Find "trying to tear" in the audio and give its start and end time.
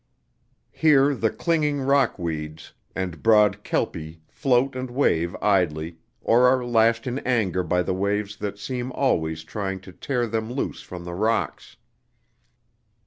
9.43-10.25